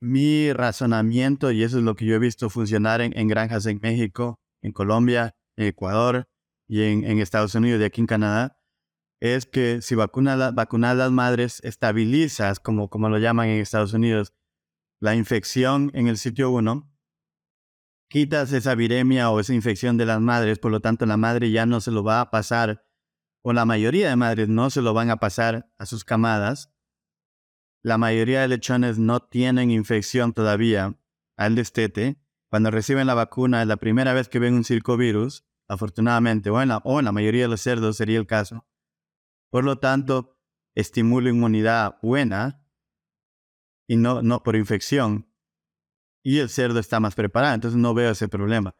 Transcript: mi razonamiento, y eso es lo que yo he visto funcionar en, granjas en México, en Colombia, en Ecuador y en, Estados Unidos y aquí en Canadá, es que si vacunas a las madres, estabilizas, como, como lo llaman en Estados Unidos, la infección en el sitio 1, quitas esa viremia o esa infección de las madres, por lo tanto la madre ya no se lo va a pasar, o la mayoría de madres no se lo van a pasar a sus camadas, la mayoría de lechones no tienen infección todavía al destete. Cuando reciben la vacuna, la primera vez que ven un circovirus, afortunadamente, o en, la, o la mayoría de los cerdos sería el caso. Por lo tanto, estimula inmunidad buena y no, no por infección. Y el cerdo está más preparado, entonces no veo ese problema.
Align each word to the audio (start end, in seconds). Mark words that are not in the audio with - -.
mi 0.00 0.52
razonamiento, 0.52 1.52
y 1.52 1.62
eso 1.62 1.78
es 1.78 1.84
lo 1.84 1.94
que 1.94 2.06
yo 2.06 2.14
he 2.14 2.18
visto 2.18 2.48
funcionar 2.50 3.00
en, 3.00 3.28
granjas 3.28 3.66
en 3.66 3.78
México, 3.82 4.40
en 4.62 4.72
Colombia, 4.72 5.34
en 5.56 5.66
Ecuador 5.66 6.28
y 6.66 6.82
en, 6.82 7.18
Estados 7.18 7.54
Unidos 7.54 7.80
y 7.80 7.84
aquí 7.84 8.00
en 8.00 8.06
Canadá, 8.06 8.58
es 9.20 9.44
que 9.44 9.82
si 9.82 9.94
vacunas 9.94 10.40
a 10.40 10.94
las 10.94 11.10
madres, 11.12 11.60
estabilizas, 11.62 12.60
como, 12.60 12.88
como 12.88 13.10
lo 13.10 13.18
llaman 13.18 13.48
en 13.48 13.60
Estados 13.60 13.92
Unidos, 13.92 14.32
la 15.00 15.14
infección 15.14 15.90
en 15.94 16.08
el 16.08 16.16
sitio 16.16 16.50
1, 16.50 16.90
quitas 18.08 18.52
esa 18.52 18.74
viremia 18.74 19.30
o 19.30 19.40
esa 19.40 19.52
infección 19.52 19.98
de 19.98 20.06
las 20.06 20.20
madres, 20.20 20.58
por 20.58 20.70
lo 20.70 20.80
tanto 20.80 21.04
la 21.04 21.18
madre 21.18 21.50
ya 21.50 21.66
no 21.66 21.80
se 21.80 21.90
lo 21.90 22.02
va 22.02 22.20
a 22.20 22.30
pasar, 22.30 22.86
o 23.42 23.52
la 23.52 23.66
mayoría 23.66 24.08
de 24.08 24.16
madres 24.16 24.48
no 24.48 24.70
se 24.70 24.82
lo 24.82 24.94
van 24.94 25.10
a 25.10 25.16
pasar 25.16 25.70
a 25.78 25.86
sus 25.86 26.04
camadas, 26.04 26.72
la 27.82 27.98
mayoría 27.98 28.42
de 28.42 28.48
lechones 28.48 28.98
no 28.98 29.20
tienen 29.20 29.70
infección 29.70 30.32
todavía 30.32 30.98
al 31.36 31.54
destete. 31.54 32.20
Cuando 32.50 32.70
reciben 32.70 33.06
la 33.06 33.14
vacuna, 33.14 33.64
la 33.64 33.76
primera 33.76 34.12
vez 34.12 34.28
que 34.28 34.38
ven 34.38 34.54
un 34.54 34.64
circovirus, 34.64 35.46
afortunadamente, 35.68 36.50
o 36.50 36.60
en, 36.60 36.68
la, 36.68 36.78
o 36.84 37.00
la 37.00 37.12
mayoría 37.12 37.42
de 37.42 37.48
los 37.48 37.60
cerdos 37.60 37.96
sería 37.96 38.18
el 38.18 38.26
caso. 38.26 38.66
Por 39.50 39.64
lo 39.64 39.78
tanto, 39.78 40.36
estimula 40.74 41.30
inmunidad 41.30 41.98
buena 42.02 42.64
y 43.88 43.96
no, 43.96 44.22
no 44.22 44.42
por 44.42 44.56
infección. 44.56 45.26
Y 46.22 46.38
el 46.38 46.48
cerdo 46.48 46.80
está 46.80 47.00
más 47.00 47.14
preparado, 47.14 47.54
entonces 47.54 47.78
no 47.78 47.94
veo 47.94 48.10
ese 48.10 48.28
problema. 48.28 48.68